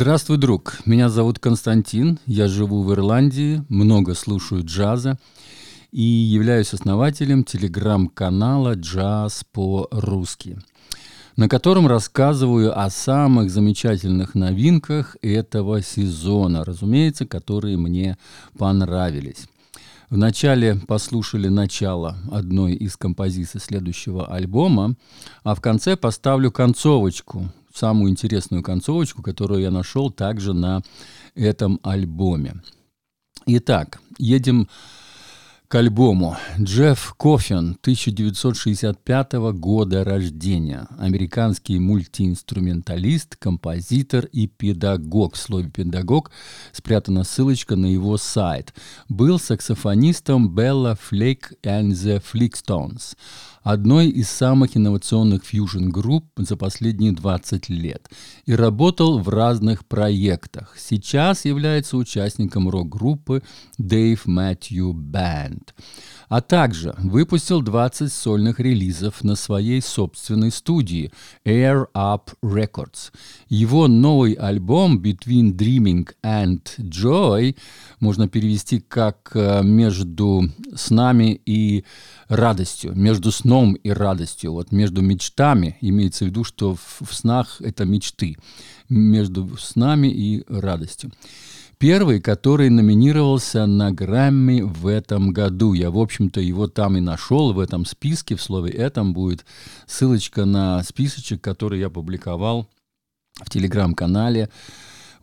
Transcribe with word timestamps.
Здравствуй, 0.00 0.38
друг. 0.38 0.78
Меня 0.86 1.10
зовут 1.10 1.38
Константин. 1.40 2.18
Я 2.24 2.48
живу 2.48 2.82
в 2.82 2.90
Ирландии, 2.90 3.62
много 3.68 4.14
слушаю 4.14 4.64
джаза 4.64 5.18
и 5.92 6.00
являюсь 6.00 6.72
основателем 6.72 7.44
телеграм-канала 7.44 8.76
«Джаз 8.76 9.44
по-русски», 9.52 10.56
на 11.36 11.50
котором 11.50 11.86
рассказываю 11.86 12.80
о 12.80 12.88
самых 12.88 13.50
замечательных 13.50 14.34
новинках 14.34 15.18
этого 15.20 15.82
сезона, 15.82 16.64
разумеется, 16.64 17.26
которые 17.26 17.76
мне 17.76 18.16
понравились. 18.56 19.48
Вначале 20.08 20.76
послушали 20.88 21.48
начало 21.48 22.16
одной 22.32 22.72
из 22.72 22.96
композиций 22.96 23.60
следующего 23.60 24.26
альбома, 24.34 24.94
а 25.44 25.54
в 25.54 25.60
конце 25.60 25.94
поставлю 25.94 26.50
концовочку, 26.50 27.50
самую 27.74 28.10
интересную 28.10 28.62
концовочку, 28.62 29.22
которую 29.22 29.62
я 29.62 29.70
нашел 29.70 30.10
также 30.10 30.52
на 30.52 30.82
этом 31.34 31.80
альбоме. 31.82 32.62
Итак, 33.46 34.00
едем 34.18 34.68
к 35.70 35.76
альбому. 35.76 36.36
Джефф 36.58 37.14
Коффин, 37.16 37.78
1965 37.80 39.32
года 39.54 40.02
рождения. 40.02 40.88
Американский 40.98 41.78
мультиинструменталист, 41.78 43.36
композитор 43.36 44.26
и 44.26 44.48
педагог. 44.48 45.36
В 45.36 45.38
слове 45.38 45.70
«педагог» 45.70 46.32
спрятана 46.72 47.22
ссылочка 47.22 47.76
на 47.76 47.86
его 47.86 48.16
сайт. 48.16 48.74
Был 49.08 49.38
саксофонистом 49.38 50.52
Bella 50.52 50.98
Flake 50.98 51.56
and 51.62 51.90
the 51.90 52.20
Flickstones 52.20 53.14
одной 53.62 54.08
из 54.08 54.28
самых 54.30 54.76
инновационных 54.76 55.44
фьюжн-групп 55.44 56.24
за 56.36 56.56
последние 56.56 57.12
20 57.12 57.68
лет 57.68 58.08
и 58.46 58.54
работал 58.54 59.18
в 59.18 59.28
разных 59.28 59.86
проектах. 59.86 60.76
Сейчас 60.78 61.44
является 61.44 61.96
участником 61.96 62.68
рок-группы 62.68 63.42
Dave 63.78 64.24
Matthew 64.26 64.92
Band 64.92 65.68
а 66.30 66.40
также 66.40 66.94
выпустил 66.98 67.60
20 67.60 68.10
сольных 68.10 68.60
релизов 68.60 69.24
на 69.24 69.34
своей 69.34 69.82
собственной 69.82 70.52
студии 70.52 71.12
Air 71.44 71.88
Up 71.92 72.28
Records. 72.40 73.10
Его 73.48 73.88
новый 73.88 74.34
альбом 74.34 75.02
Between 75.02 75.56
Dreaming 75.56 76.08
and 76.22 76.60
Joy 76.78 77.56
можно 77.98 78.28
перевести 78.28 78.78
как 78.78 79.32
э, 79.34 79.62
между 79.64 80.44
снами 80.76 81.40
и 81.44 81.84
радостью, 82.28 82.94
между 82.94 83.32
сном 83.32 83.74
и 83.74 83.90
радостью, 83.90 84.52
вот 84.52 84.70
между 84.70 85.02
мечтами, 85.02 85.78
имеется 85.80 86.24
в 86.24 86.28
виду, 86.28 86.44
что 86.44 86.76
в, 86.76 87.00
в 87.00 87.12
снах 87.12 87.60
это 87.60 87.84
мечты, 87.84 88.36
между 88.88 89.56
снами 89.56 90.06
и 90.06 90.44
радостью. 90.46 91.10
Первый, 91.80 92.20
который 92.20 92.68
номинировался 92.68 93.64
на 93.64 93.90
Грэмми 93.90 94.60
в 94.60 94.86
этом 94.86 95.30
году. 95.30 95.72
Я, 95.72 95.90
в 95.90 95.96
общем-то, 95.96 96.38
его 96.38 96.68
там 96.68 96.98
и 96.98 97.00
нашел 97.00 97.54
в 97.54 97.58
этом 97.58 97.86
списке. 97.86 98.36
В 98.36 98.42
слове 98.42 98.70
«этом» 98.70 99.14
будет 99.14 99.46
ссылочка 99.86 100.44
на 100.44 100.82
списочек, 100.82 101.40
который 101.40 101.80
я 101.80 101.88
публиковал 101.88 102.68
в 103.42 103.48
телеграм-канале 103.48 104.50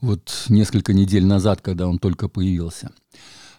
вот 0.01 0.45
несколько 0.49 0.93
недель 0.93 1.27
назад, 1.27 1.61
когда 1.61 1.87
он 1.87 1.99
только 1.99 2.27
появился. 2.27 2.89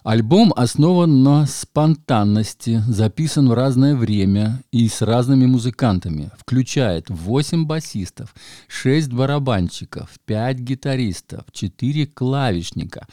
Альбом 0.08 0.54
основан 0.56 1.22
на 1.22 1.44
спонтанности, 1.44 2.82
записан 2.88 3.46
в 3.50 3.52
разное 3.52 3.94
время 3.94 4.62
и 4.72 4.88
с 4.88 5.02
разными 5.02 5.44
музыкантами. 5.44 6.30
Включает 6.38 7.10
8 7.10 7.66
басистов, 7.66 8.34
6 8.68 9.12
барабанщиков, 9.12 10.08
5 10.24 10.60
гитаристов, 10.60 11.42
4 11.52 12.06
клавишника, 12.06 13.06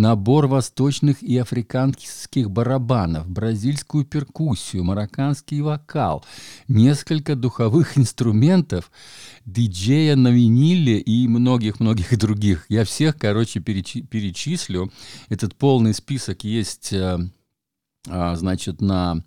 набор 0.00 0.46
восточных 0.46 1.22
и 1.22 1.36
африканских 1.36 2.50
барабанов, 2.50 3.28
бразильскую 3.28 4.04
перкуссию, 4.04 4.82
марокканский 4.82 5.60
вокал, 5.60 6.24
несколько 6.68 7.36
духовых 7.36 7.98
инструментов, 7.98 8.90
диджея 9.44 10.16
на 10.16 10.28
виниле 10.28 10.98
и 10.98 11.28
многих-многих 11.28 12.18
других. 12.18 12.64
Я 12.68 12.84
всех, 12.84 13.16
короче, 13.16 13.60
перечислю. 13.60 14.90
Этот 15.28 15.54
полный 15.54 15.92
список 15.92 16.44
есть, 16.44 16.92
э, 16.92 17.18
а, 18.08 18.36
значит, 18.36 18.80
на 18.80 19.22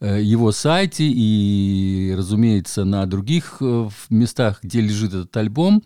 э, 0.00 0.20
его 0.20 0.50
сайте 0.50 1.04
и, 1.06 2.12
разумеется, 2.16 2.84
на 2.84 3.06
других 3.06 3.58
э, 3.60 3.88
местах, 4.08 4.58
где 4.62 4.80
лежит 4.80 5.14
этот 5.14 5.36
альбом. 5.36 5.84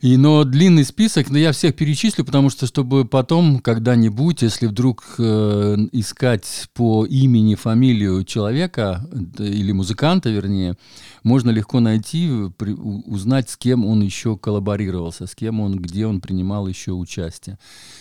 И, 0.00 0.16
но 0.16 0.44
длинный 0.44 0.84
список, 0.86 1.28
но 1.28 1.36
я 1.36 1.52
всех 1.52 1.76
перечислю, 1.76 2.24
потому 2.24 2.48
что, 2.48 2.66
чтобы 2.66 3.04
потом 3.04 3.58
когда-нибудь, 3.58 4.40
если 4.40 4.66
вдруг 4.66 5.04
э, 5.18 5.76
искать 5.92 6.70
по 6.72 7.04
имени, 7.04 7.54
фамилию 7.54 8.24
человека 8.24 9.06
или 9.38 9.72
музыканта, 9.72 10.30
вернее, 10.30 10.76
можно 11.22 11.50
легко 11.50 11.80
найти, 11.80 12.30
при, 12.56 12.72
узнать, 12.72 13.50
с 13.50 13.58
кем 13.58 13.84
он 13.84 14.00
еще 14.00 14.38
коллаборировался, 14.38 15.26
с 15.26 15.34
кем 15.34 15.60
он, 15.60 15.76
где 15.76 16.06
он 16.06 16.22
принимал 16.22 16.66
еще 16.66 16.92
участие. 16.92 17.58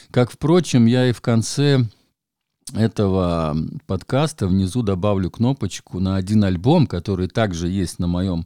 Как, 0.10 0.32
впрочем, 0.32 0.86
я 0.86 1.10
и 1.10 1.12
в 1.12 1.20
конце 1.20 1.86
этого 2.74 3.58
подкаста 3.88 4.48
внизу 4.48 4.84
добавлю 4.84 5.30
кнопочку 5.30 6.00
на 6.00 6.16
один 6.16 6.46
альбом, 6.46 6.88
который 6.88 7.28
также 7.28 7.68
есть 7.68 8.00
на 8.00 8.08
моем 8.08 8.46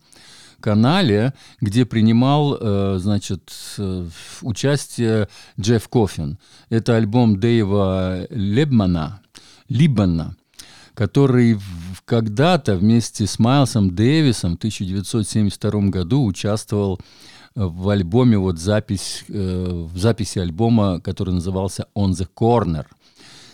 канале, 0.64 1.34
где 1.60 1.86
принимал, 1.86 2.58
э, 2.60 2.98
значит, 2.98 3.52
э, 3.78 4.08
участие 4.42 5.28
Джефф 5.60 5.90
Коффин. 5.90 6.38
Это 6.70 6.96
альбом 6.96 7.38
Дэйва 7.38 8.28
Лебмана, 8.30 9.22
Либана, 9.68 10.38
который 10.94 11.60
когда-то 12.06 12.78
вместе 12.78 13.28
с 13.28 13.40
Майлсом 13.40 13.94
Дэвисом 13.94 14.54
в 14.54 14.58
1972 14.58 15.90
году 15.90 16.24
участвовал 16.24 17.00
в 17.56 17.90
альбоме, 17.90 18.38
вот 18.38 18.58
запись, 18.58 19.26
э, 19.28 19.88
в 19.94 19.98
записи 19.98 20.40
альбома, 20.40 21.02
который 21.02 21.34
назывался 21.34 21.88
«On 21.94 22.12
the 22.12 22.28
Corner». 22.34 22.86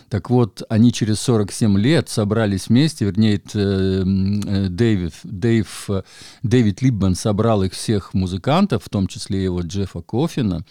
Так 0.09 0.29
вот, 0.29 0.63
они 0.69 0.91
через 0.91 1.19
47 1.19 1.77
лет 1.77 2.09
собрались 2.09 2.67
вместе, 2.67 3.05
вернее, 3.05 3.41
э, 3.53 4.67
Дэвид, 4.69 5.13
Дэйв, 5.23 5.89
Дэвид 6.41 6.81
Либман 6.81 7.15
собрал 7.15 7.63
их 7.63 7.73
всех 7.73 8.13
музыкантов, 8.13 8.83
в 8.83 8.89
том 8.89 9.07
числе 9.07 9.43
его 9.43 9.61
Джеффа 9.61 10.01
Кофина, 10.01 10.65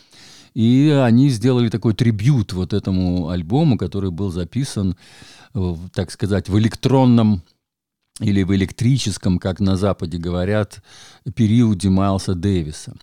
и 0.54 0.90
они 0.90 1.28
сделали 1.30 1.68
такой 1.68 1.94
трибют 1.94 2.52
вот 2.52 2.72
этому 2.72 3.28
альбому, 3.28 3.78
который 3.78 4.10
был 4.10 4.30
записан, 4.30 4.96
так 5.94 6.10
сказать, 6.10 6.48
в 6.48 6.58
электронном 6.58 7.42
или 8.20 8.42
в 8.42 8.54
электрическом, 8.54 9.38
как 9.38 9.60
на 9.60 9.76
Западе 9.76 10.18
говорят, 10.18 10.82
периоде 11.34 11.88
Майлса 11.88 12.34
Дэвиса. 12.34 12.94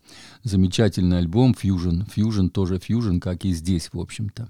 Замечательный 0.43 1.19
альбом 1.19 1.55
Fusion. 1.59 2.05
Fusion 2.13 2.49
тоже 2.49 2.75
Fusion, 2.75 3.19
как 3.19 3.45
и 3.45 3.53
здесь, 3.53 3.89
в 3.93 3.99
общем-то. 3.99 4.49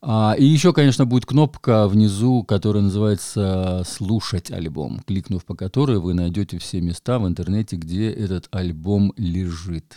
А, 0.00 0.34
и 0.38 0.44
еще, 0.44 0.72
конечно, 0.72 1.06
будет 1.06 1.26
кнопка 1.26 1.88
внизу, 1.88 2.44
которая 2.44 2.84
называется 2.84 3.82
«Слушать 3.86 4.50
альбом», 4.50 5.00
кликнув 5.06 5.44
по 5.44 5.56
которой 5.56 5.98
вы 5.98 6.14
найдете 6.14 6.58
все 6.58 6.80
места 6.80 7.18
в 7.18 7.26
интернете, 7.26 7.76
где 7.76 8.10
этот 8.10 8.48
альбом 8.52 9.12
лежит. 9.16 9.96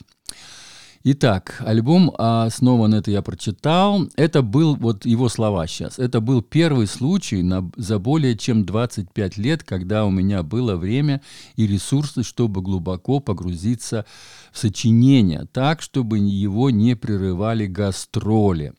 Итак, 1.03 1.63
альбом 1.65 2.13
основан, 2.15 2.93
это 2.93 3.09
я 3.09 3.23
прочитал. 3.23 4.07
Это 4.15 4.43
был, 4.43 4.75
вот 4.75 5.03
его 5.03 5.29
слова 5.29 5.65
сейчас, 5.65 5.97
это 5.97 6.21
был 6.21 6.43
первый 6.43 6.85
случай 6.85 7.41
на, 7.41 7.71
за 7.75 7.97
более 7.97 8.37
чем 8.37 8.65
25 8.65 9.37
лет, 9.37 9.63
когда 9.63 10.05
у 10.05 10.11
меня 10.11 10.43
было 10.43 10.75
время 10.75 11.21
и 11.55 11.65
ресурсы, 11.65 12.21
чтобы 12.21 12.61
глубоко 12.61 13.19
погрузиться 13.19 14.05
в 14.51 14.59
сочинение, 14.59 15.47
так, 15.51 15.81
чтобы 15.81 16.19
его 16.19 16.69
не 16.69 16.95
прерывали 16.95 17.65
гастроли. 17.65 18.73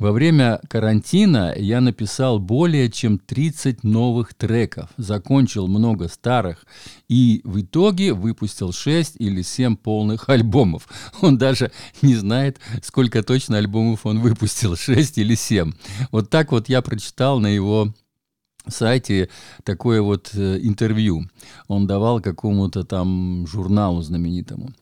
Во 0.00 0.12
время 0.12 0.62
карантина 0.66 1.52
я 1.54 1.82
написал 1.82 2.38
более 2.38 2.90
чем 2.90 3.18
30 3.18 3.84
новых 3.84 4.32
треков, 4.32 4.88
закончил 4.96 5.66
много 5.68 6.08
старых 6.08 6.64
и 7.06 7.42
в 7.44 7.60
итоге 7.60 8.14
выпустил 8.14 8.72
6 8.72 9.16
или 9.18 9.42
7 9.42 9.76
полных 9.76 10.30
альбомов. 10.30 10.88
Он 11.20 11.36
даже 11.36 11.70
не 12.00 12.14
знает, 12.14 12.60
сколько 12.82 13.22
точно 13.22 13.58
альбомов 13.58 14.06
он 14.06 14.20
выпустил, 14.20 14.74
6 14.76 15.18
или 15.18 15.34
7. 15.34 15.74
Вот 16.12 16.30
так 16.30 16.50
вот 16.52 16.70
я 16.70 16.80
прочитал 16.80 17.38
на 17.38 17.48
его 17.48 17.92
сайте 18.66 19.28
такое 19.64 20.00
вот 20.00 20.30
э, 20.32 20.60
интервью. 20.62 21.28
Он 21.68 21.86
давал 21.86 22.22
какому-то 22.22 22.84
там 22.84 23.46
журналу 23.46 24.00
знаменитому. 24.00 24.72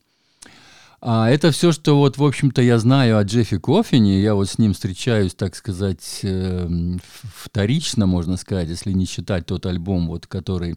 А 1.01 1.31
это 1.31 1.53
все, 1.53 1.71
что 1.71 1.97
вот, 1.97 2.19
в 2.19 2.25
общем-то, 2.25 2.61
я 2.61 2.79
знаю 2.79 3.19
о 3.19 3.23
Джеффе 3.23 3.61
Кофине. 3.61 4.21
Я 4.21 4.35
вот 4.35 4.49
с 4.49 4.59
ним 4.59 4.73
встречаюсь, 4.73 5.33
так 5.33 5.55
сказать, 5.55 6.21
эм, 6.23 7.01
вторично, 7.37 8.07
можно 8.07 8.37
сказать, 8.37 8.69
если 8.69 8.91
не 8.91 9.07
считать 9.07 9.47
тот 9.47 9.67
альбом, 9.67 10.09
вот, 10.09 10.27
который, 10.27 10.77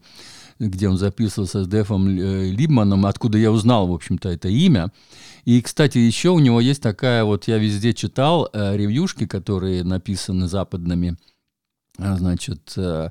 где 0.60 0.88
он 0.88 0.96
записывался 0.96 1.64
с 1.64 1.68
Дефом 1.68 2.08
э, 2.08 2.50
Либманом, 2.50 3.04
откуда 3.06 3.36
я 3.36 3.50
узнал, 3.50 3.88
в 3.88 3.92
общем-то, 3.92 4.28
это 4.28 4.48
имя. 4.48 4.92
И, 5.44 5.60
кстати, 5.60 5.98
еще 5.98 6.28
у 6.30 6.38
него 6.38 6.60
есть 6.60 6.82
такая, 6.82 7.24
вот 7.24 7.48
я 7.48 7.58
везде 7.58 7.92
читал 7.92 8.48
э, 8.52 8.76
ревьюшки, 8.76 9.26
которые 9.26 9.82
написаны 9.82 10.46
западными, 10.46 11.16
а, 11.98 12.16
значит, 12.16 12.72
э, 12.76 13.10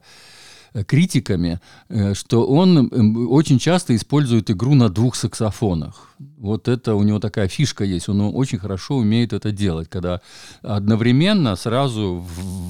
критиками, 0.88 1.60
э, 1.90 2.14
что 2.14 2.46
он 2.46 2.90
очень 3.30 3.60
часто 3.60 3.96
использует 3.96 4.50
игру 4.50 4.74
на 4.74 4.90
двух 4.90 5.16
саксофонах. 5.16 6.10
Вот 6.38 6.68
это 6.68 6.96
у 6.96 7.04
него 7.04 7.20
такая 7.20 7.48
фишка 7.48 7.84
есть, 7.84 8.10
он 8.10 8.22
очень 8.22 8.60
хорошо 8.60 8.98
умеет 8.98 9.34
это 9.34 9.52
делать, 9.52 9.90
когда 9.90 10.22
одновременно 10.62 11.56
сразу 11.56 12.26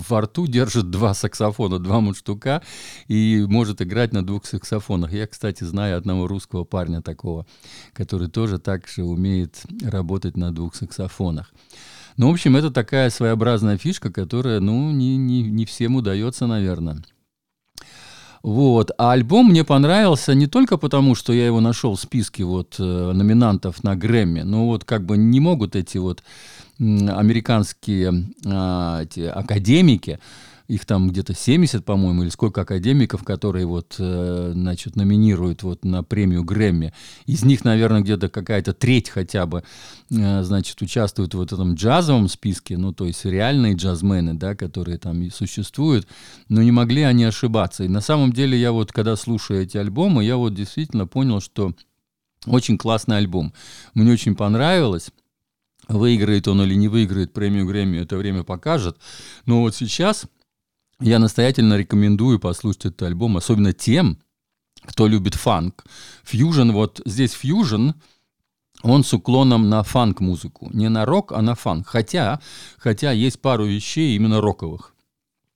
во 0.10 0.22
рту 0.22 0.48
держит 0.48 0.90
два 0.90 1.14
саксофона, 1.14 1.80
два 1.80 2.00
мундштука 2.00 2.62
и 3.08 3.46
может 3.48 3.82
играть 3.82 4.14
на 4.14 4.26
двух 4.26 4.46
саксофонах. 4.46 5.14
Я, 5.14 5.28
кстати, 5.28 5.64
знаю 5.64 5.98
одного 5.98 6.28
русского 6.28 6.64
парня 6.64 7.02
такого, 7.02 7.46
который 7.94 8.30
тоже 8.30 8.58
так 8.58 8.88
же 8.88 9.04
умеет 9.04 9.62
работать 9.84 10.38
на 10.38 10.54
двух 10.54 10.76
саксофонах. 10.76 11.52
Ну, 12.18 12.30
в 12.30 12.34
общем, 12.34 12.56
это 12.56 12.72
такая 12.72 13.10
своеобразная 13.10 13.78
фишка, 13.78 14.12
которая, 14.12 14.60
ну, 14.60 14.92
не, 14.92 15.18
не, 15.18 15.44
не 15.44 15.66
всем 15.66 15.96
удается, 15.96 16.46
наверное. 16.46 17.04
Вот. 18.44 18.92
А 18.98 19.12
альбом 19.12 19.50
мне 19.50 19.64
понравился 19.64 20.34
не 20.34 20.48
только 20.48 20.78
потому, 20.78 21.16
что 21.16 21.34
я 21.34 21.46
его 21.46 21.62
нашел 21.62 21.96
в 21.96 22.00
списке 22.00 22.44
вот 22.44 22.76
э, 22.80 22.84
номинантов 22.84 23.84
на 23.84 23.96
Грэмми, 23.96 24.42
но 24.42 24.66
вот 24.68 24.84
как 24.84 25.06
бы 25.06 25.18
не 25.18 25.40
могут 25.40 25.76
эти 25.76 25.98
вот 26.00 26.24
американские 26.80 28.26
а, 28.44 29.04
эти 29.04 29.20
академики 29.20 30.20
их 30.72 30.86
там 30.86 31.10
где-то 31.10 31.34
70, 31.34 31.84
по-моему, 31.84 32.24
или 32.24 32.30
сколько 32.30 32.62
академиков, 32.62 33.26
которые 33.26 33.66
вот, 33.66 33.96
э, 34.00 34.52
значит, 34.54 34.96
номинируют 34.96 35.64
вот 35.64 35.84
на 35.84 36.02
премию 36.02 36.46
Грэмми. 36.46 36.94
Из 37.26 37.44
них, 37.44 37.66
наверное, 37.66 38.00
где-то 38.00 38.30
какая-то 38.30 38.74
треть 38.74 39.10
хотя 39.10 39.46
бы, 39.46 39.64
э, 40.10 40.44
значит, 40.44 40.82
участвуют 40.82 41.34
в 41.34 41.42
этом 41.42 41.74
джазовом 41.74 42.30
списке, 42.30 42.78
ну, 42.78 42.94
то 42.94 43.06
есть 43.06 43.26
реальные 43.26 43.76
джазмены, 43.76 44.34
да, 44.34 44.56
которые 44.56 44.98
там 44.98 45.22
и 45.22 45.30
существуют, 45.30 46.08
но 46.48 46.64
не 46.64 46.72
могли 46.72 47.02
они 47.02 47.26
ошибаться. 47.26 47.84
И 47.84 47.90
на 47.90 48.00
самом 48.00 48.32
деле 48.32 48.58
я 48.58 48.72
вот, 48.72 48.94
когда 48.94 49.18
слушаю 49.18 49.64
эти 49.64 49.78
альбомы, 49.78 50.24
я 50.24 50.38
вот 50.38 50.54
действительно 50.54 51.06
понял, 51.06 51.42
что 51.42 51.74
очень 52.46 52.78
классный 52.78 53.18
альбом. 53.18 53.52
Мне 53.94 54.14
очень 54.14 54.36
понравилось. 54.36 55.12
Выиграет 55.90 56.48
он 56.48 56.62
или 56.62 56.76
не 56.76 56.88
выиграет 56.88 57.34
премию 57.34 57.66
Грэмми, 57.66 57.98
это 57.98 58.16
время 58.16 58.44
покажет. 58.44 58.98
Но 59.46 59.60
вот 59.62 59.76
сейчас 59.76 60.28
я 61.02 61.20
настоятельно 61.20 61.76
рекомендую 61.76 62.40
послушать 62.40 62.86
этот 62.86 63.04
альбом, 63.04 63.38
особенно 63.38 63.74
тем, 63.74 64.20
кто 64.84 65.08
любит 65.08 65.36
фанк. 65.36 65.84
Фьюжн, 66.24 66.72
вот 66.72 67.02
здесь 67.06 67.34
фьюжн, 67.34 67.92
он 68.84 69.04
с 69.04 69.14
уклоном 69.14 69.70
на 69.70 69.84
фанк-музыку. 69.84 70.70
Не 70.74 70.90
на 70.90 71.06
рок, 71.06 71.32
а 71.32 71.42
на 71.42 71.56
фанк. 71.56 71.88
Хотя, 71.88 72.40
хотя 72.78 73.12
есть 73.12 73.42
пару 73.42 73.66
вещей 73.66 74.16
именно 74.16 74.42
роковых 74.42 74.92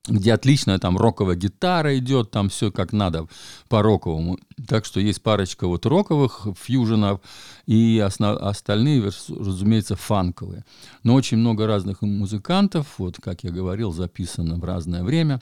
где 0.07 0.33
отличная 0.33 0.77
там 0.77 0.97
роковая 0.97 1.35
гитара 1.35 1.97
идет, 1.97 2.31
там 2.31 2.49
все 2.49 2.71
как 2.71 2.93
надо 2.93 3.27
по 3.69 3.81
роковому. 3.81 4.37
Так 4.67 4.85
что 4.85 4.99
есть 4.99 5.21
парочка 5.21 5.67
вот 5.67 5.85
роковых 5.85 6.47
фьюженов, 6.59 7.21
и 7.65 7.99
основ, 7.99 8.37
остальные, 8.39 9.11
разумеется, 9.29 9.95
фанковые. 9.95 10.63
Но 11.03 11.15
очень 11.15 11.37
много 11.37 11.65
разных 11.65 12.01
музыкантов, 12.01 12.95
вот 12.97 13.17
как 13.21 13.43
я 13.43 13.51
говорил, 13.51 13.91
записано 13.91 14.57
в 14.57 14.63
разное 14.63 15.03
время 15.03 15.41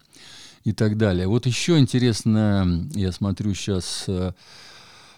и 0.63 0.71
так 0.71 0.97
далее. 0.97 1.27
Вот 1.27 1.45
еще 1.45 1.77
интересно, 1.77 2.87
я 2.93 3.11
смотрю 3.11 3.53
сейчас 3.53 4.05
э, 4.07 4.31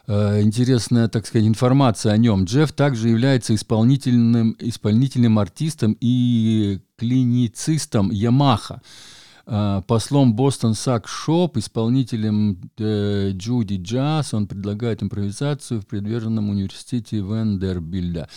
э, 0.08 0.42
интересная, 0.42 1.08
так 1.08 1.28
сказать, 1.28 1.48
информация 1.48 2.14
о 2.14 2.18
нем. 2.18 2.46
Джефф 2.46 2.72
также 2.72 3.10
является 3.10 3.54
исполнительным, 3.54 4.56
исполнительным 4.60 5.38
артистом 5.38 5.96
и 6.02 6.80
клиницистом 6.98 8.10
Ямаха. 8.10 8.82
А, 9.48 9.82
послом 9.82 10.34
Бостон 10.34 10.74
Сак 10.74 11.08
Шоп, 11.08 11.58
исполнителем 11.58 12.60
э, 12.80 13.32
Джуди 13.34 13.80
Джаз. 13.82 14.34
Он 14.34 14.48
предлагает 14.48 15.04
импровизацию 15.04 15.82
в 15.82 15.86
предверженном 15.86 16.50
университете 16.50 17.18
Вендербильда. 17.18 18.28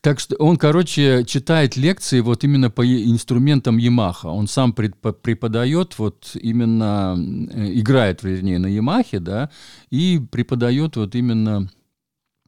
Так 0.00 0.20
что 0.20 0.36
он, 0.36 0.58
короче, 0.58 1.24
читает 1.24 1.76
лекции 1.76 2.20
вот 2.20 2.44
именно 2.44 2.68
по 2.68 2.84
инструментам 2.84 3.78
Ямаха. 3.78 4.26
Он 4.26 4.48
сам 4.48 4.72
преподает, 4.74 5.98
вот 5.98 6.32
именно 6.34 7.16
э, 7.16 7.72
играет, 7.74 8.22
вернее, 8.22 8.58
на 8.58 8.66
Ямахе, 8.66 9.20
да, 9.20 9.50
и 9.90 10.20
преподает 10.30 10.96
вот 10.96 11.14
именно 11.14 11.70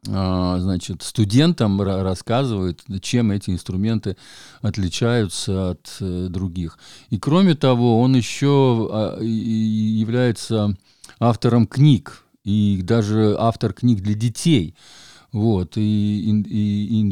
значит, 0.06 1.02
студентам 1.02 1.80
рассказывает, 1.82 2.82
чем 3.02 3.32
эти 3.32 3.50
инструменты 3.50 4.16
отличаются 4.62 5.70
от 5.70 5.96
э, 6.00 6.28
других. 6.28 6.78
И 7.10 7.18
кроме 7.18 7.54
того, 7.54 8.00
он 8.00 8.14
еще 8.16 8.88
а, 8.90 9.20
является 9.20 10.76
автором 11.18 11.66
книг, 11.66 12.24
и 12.44 12.80
даже 12.82 13.36
автор 13.38 13.72
книг 13.72 14.00
для 14.00 14.14
детей. 14.14 14.74
Вот, 15.36 15.76
и, 15.76 15.80
и, 15.82 16.86
и 16.86 17.02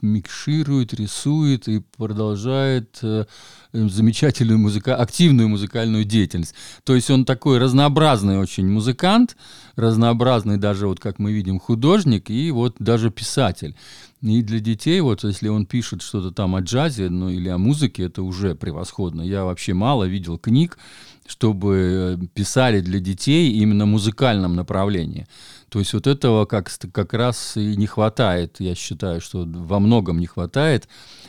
микширует, 0.00 0.94
рисует 0.94 1.68
и 1.68 1.82
продолжает 1.98 2.98
э, 3.02 3.26
замечательную 3.74 4.58
музыка, 4.58 4.96
активную 4.96 5.50
музыкальную 5.50 6.06
деятельность. 6.06 6.54
То 6.84 6.94
есть 6.94 7.10
он 7.10 7.26
такой 7.26 7.58
разнообразный 7.58 8.38
очень 8.38 8.66
музыкант, 8.66 9.36
разнообразный 9.76 10.56
даже, 10.56 10.86
вот 10.86 10.98
как 10.98 11.18
мы 11.18 11.30
видим, 11.32 11.60
художник 11.60 12.30
и 12.30 12.50
вот 12.50 12.76
даже 12.78 13.10
писатель. 13.10 13.76
И 14.22 14.40
для 14.42 14.60
детей, 14.60 15.00
вот 15.00 15.24
если 15.24 15.48
он 15.48 15.66
пишет 15.66 16.00
что-то 16.00 16.30
там 16.30 16.54
о 16.54 16.60
джазе, 16.60 17.08
ну 17.08 17.28
или 17.28 17.48
о 17.48 17.58
музыке, 17.58 18.04
это 18.04 18.22
уже 18.22 18.54
превосходно. 18.54 19.22
Я 19.22 19.44
вообще 19.44 19.74
мало 19.74 20.04
видел 20.04 20.38
книг, 20.38 20.78
чтобы 21.26 22.18
э, 22.22 22.26
писали 22.32 22.80
для 22.80 23.00
детей 23.00 23.52
именно 23.52 23.84
в 23.84 23.88
музыкальном 23.88 24.54
направлении. 24.54 25.26
То 25.70 25.80
есть 25.80 25.92
вот 25.92 26.06
этого 26.06 26.44
как, 26.44 26.70
как 26.92 27.14
раз 27.14 27.56
и 27.56 27.76
не 27.76 27.86
хватает, 27.86 28.56
я 28.60 28.76
считаю, 28.76 29.20
что 29.20 29.44
во 29.44 29.80
многом 29.80 30.20
не 30.20 30.26
хватает 30.26 30.88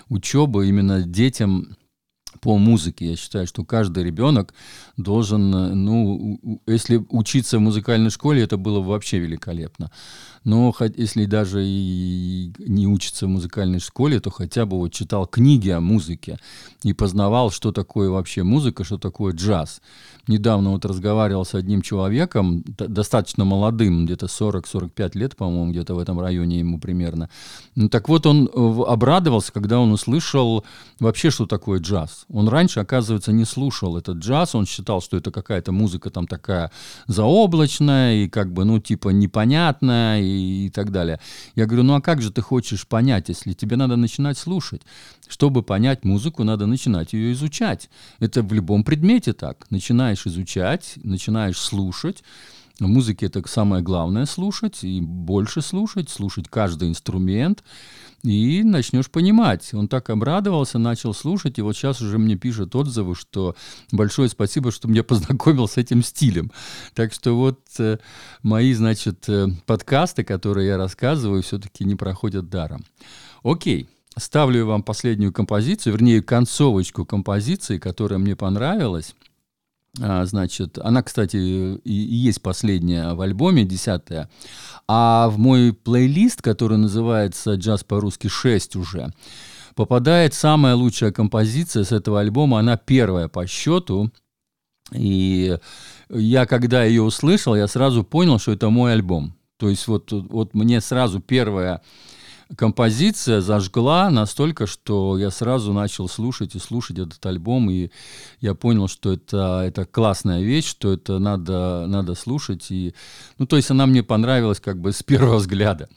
учебы 0.09 0.67
именно 0.67 1.01
детям 1.01 1.75
по 2.43 2.57
музыке. 2.57 3.11
Я 3.11 3.15
считаю, 3.15 3.47
что 3.47 3.63
каждый 3.63 4.03
ребенок 4.03 4.53
должен, 4.97 5.55
э, 5.55 5.73
ну, 5.73 6.59
если 6.67 7.01
учиться 7.09 7.57
в 7.57 7.61
музыкальной 7.61 8.09
школе, 8.09 8.43
это 8.43 8.57
было 8.57 8.81
бы 8.81 8.87
вообще 8.89 9.19
великолепно. 9.19 9.91
Но 10.43 10.75
если 10.97 11.25
даже 11.25 11.63
и 11.65 12.51
не 12.59 12.85
учится 12.85 13.27
в 13.27 13.29
музыкальной 13.29 13.79
школе, 13.79 14.19
то 14.19 14.29
хотя 14.29 14.65
бы 14.65 14.77
вот 14.77 14.91
читал 14.91 15.25
книги 15.25 15.69
о 15.69 15.79
музыке 15.79 16.37
и 16.83 16.91
познавал, 16.91 17.49
что 17.49 17.71
такое 17.71 18.09
вообще 18.09 18.43
музыка, 18.43 18.83
что 18.83 18.97
такое 18.97 19.33
джаз. 19.33 19.81
Недавно 20.27 20.71
вот 20.71 20.85
разговаривал 20.85 21.45
с 21.45 21.53
одним 21.53 21.81
человеком, 21.81 22.63
достаточно 22.77 23.45
молодым, 23.45 24.05
где-то 24.05 24.25
40-45 24.25 25.17
лет, 25.17 25.35
по-моему, 25.35 25.71
где-то 25.71 25.95
в 25.95 25.99
этом 25.99 26.19
районе 26.19 26.59
ему 26.59 26.79
примерно. 26.79 27.29
Ну, 27.75 27.87
так 27.87 28.09
вот 28.09 28.25
он 28.25 28.47
э, 28.53 28.83
обрадовался, 28.87 29.51
когда 29.53 29.79
он 29.79 29.91
услышал 29.91 30.65
вообще, 30.99 31.29
что 31.29 31.45
такое 31.45 31.79
джаз. 31.79 32.25
Он 32.33 32.49
раньше, 32.49 32.79
оказывается, 32.79 33.31
не 33.31 33.45
слушал 33.45 33.95
этот 33.95 34.17
джаз, 34.17 34.55
он 34.55 34.65
считал, 34.65 35.01
что 35.01 35.17
это 35.17 35.31
какая-то 35.31 35.71
музыка 35.71 36.09
там 36.09 36.25
такая 36.25 36.71
заоблачная 37.05 38.23
и 38.23 38.27
как 38.27 38.51
бы, 38.51 38.65
ну, 38.65 38.79
типа 38.79 39.09
непонятная 39.09 40.19
и, 40.19 40.65
и 40.65 40.69
так 40.71 40.91
далее. 40.91 41.19
Я 41.55 41.67
говорю, 41.67 41.83
ну 41.83 41.93
а 41.93 42.01
как 42.01 42.21
же 42.21 42.31
ты 42.31 42.41
хочешь 42.41 42.87
понять, 42.87 43.29
если 43.29 43.53
тебе 43.53 43.77
надо 43.77 43.95
начинать 43.97 44.37
слушать? 44.37 44.81
Чтобы 45.27 45.61
понять 45.61 46.03
музыку, 46.03 46.43
надо 46.43 46.65
начинать 46.65 47.13
ее 47.13 47.33
изучать. 47.33 47.89
Это 48.19 48.41
в 48.41 48.51
любом 48.51 48.83
предмете 48.83 49.33
так. 49.33 49.65
Начинаешь 49.69 50.25
изучать, 50.25 50.95
начинаешь 51.03 51.57
слушать, 51.57 52.23
в 52.87 52.89
музыке 52.89 53.27
это 53.27 53.41
самое 53.47 53.83
главное 53.83 54.25
слушать 54.25 54.83
и 54.83 55.01
больше 55.01 55.61
слушать, 55.61 56.09
слушать 56.09 56.47
каждый 56.49 56.89
инструмент 56.89 57.63
и 58.23 58.63
начнешь 58.63 59.09
понимать. 59.09 59.73
Он 59.73 59.87
так 59.87 60.09
обрадовался, 60.09 60.79
начал 60.79 61.13
слушать, 61.13 61.59
и 61.59 61.61
вот 61.61 61.75
сейчас 61.75 62.01
уже 62.01 62.17
мне 62.17 62.35
пишет 62.35 62.75
отзывы, 62.75 63.15
что 63.15 63.55
большое 63.91 64.29
спасибо, 64.29 64.71
что 64.71 64.87
меня 64.87 65.03
познакомил 65.03 65.67
с 65.67 65.77
этим 65.77 66.03
стилем. 66.03 66.51
Так 66.93 67.13
что 67.13 67.33
вот 67.33 67.59
э, 67.79 67.97
мои, 68.41 68.73
значит, 68.73 69.27
э, 69.27 69.47
подкасты, 69.65 70.23
которые 70.23 70.67
я 70.67 70.77
рассказываю, 70.77 71.43
все-таки 71.43 71.83
не 71.83 71.95
проходят 71.95 72.49
даром. 72.49 72.85
Окей. 73.43 73.87
Ставлю 74.15 74.67
вам 74.67 74.83
последнюю 74.83 75.33
композицию, 75.33 75.93
вернее, 75.93 76.21
концовочку 76.21 77.03
композиции, 77.03 77.79
которая 77.79 78.19
мне 78.19 78.35
понравилась. 78.35 79.15
А, 80.01 80.25
значит, 80.25 80.79
она, 80.79 81.03
кстати, 81.03 81.37
и, 81.37 81.91
есть 81.91 82.41
последняя 82.41 83.13
в 83.13 83.21
альбоме, 83.21 83.63
десятая. 83.63 84.29
А 84.87 85.29
в 85.29 85.37
мой 85.37 85.71
плейлист, 85.71 86.41
который 86.41 86.77
называется 86.77 87.53
«Джаз 87.53 87.83
по-русски 87.83 88.27
6» 88.27 88.77
уже, 88.77 89.13
попадает 89.75 90.33
самая 90.33 90.75
лучшая 90.75 91.11
композиция 91.11 91.83
с 91.83 91.91
этого 91.91 92.19
альбома. 92.19 92.59
Она 92.59 92.75
первая 92.77 93.27
по 93.27 93.45
счету. 93.45 94.11
И 94.91 95.57
я, 96.09 96.45
когда 96.45 96.83
ее 96.83 97.03
услышал, 97.03 97.55
я 97.55 97.67
сразу 97.67 98.03
понял, 98.03 98.39
что 98.39 98.51
это 98.51 98.69
мой 98.69 98.93
альбом. 98.93 99.35
То 99.57 99.69
есть 99.69 99.87
вот, 99.87 100.11
вот 100.11 100.53
мне 100.55 100.81
сразу 100.81 101.19
первая 101.19 101.81
композиция 102.57 103.41
зажгла 103.41 104.09
настолько, 104.09 104.67
что 104.67 105.17
я 105.17 105.31
сразу 105.31 105.73
начал 105.73 106.07
слушать 106.07 106.55
и 106.55 106.59
слушать 106.59 106.99
этот 106.99 107.25
альбом, 107.25 107.69
и 107.69 107.89
я 108.39 108.53
понял, 108.53 108.87
что 108.87 109.13
это, 109.13 109.63
это 109.65 109.85
классная 109.85 110.41
вещь, 110.41 110.65
что 110.65 110.93
это 110.93 111.19
надо, 111.19 111.85
надо 111.87 112.15
слушать. 112.15 112.67
И, 112.69 112.93
ну, 113.37 113.45
то 113.45 113.55
есть 113.55 113.71
она 113.71 113.85
мне 113.85 114.03
понравилась 114.03 114.59
как 114.59 114.79
бы 114.79 114.91
с 114.91 115.03
первого 115.03 115.37
взгляда. 115.37 115.89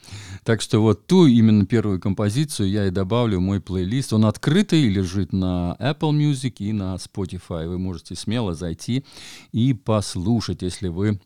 Так 0.43 0.61
что 0.61 0.79
вот 0.79 1.07
ту 1.07 1.27
именно 1.27 1.65
первую 1.65 1.99
композицию 1.99 2.69
я 2.69 2.87
и 2.87 2.91
добавлю 2.91 3.37
в 3.37 3.41
мой 3.41 3.61
плейлист. 3.61 4.13
Он 4.13 4.25
открытый, 4.25 4.87
лежит 4.89 5.33
на 5.33 5.75
Apple 5.79 6.11
Music 6.11 6.55
и 6.59 6.71
на 6.73 6.95
Spotify. 6.95 7.67
Вы 7.67 7.77
можете 7.77 8.15
смело 8.15 8.53
зайти 8.53 9.05
и 9.51 9.73
послушать, 9.73 10.61
если 10.61 10.87
вы 10.87 11.19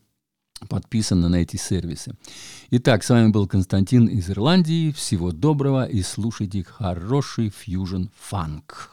подписаны 0.68 1.28
на 1.28 1.36
эти 1.36 1.56
сервисы. 1.56 2.14
Итак, 2.70 3.04
с 3.04 3.10
вами 3.10 3.30
был 3.30 3.46
Константин 3.46 4.06
из 4.06 4.30
Ирландии. 4.30 4.92
Всего 4.92 5.32
доброго 5.32 5.84
и 5.84 6.02
слушайте 6.02 6.64
хороший 6.64 7.50
фьюжн 7.50 8.04
фанк. 8.18 8.90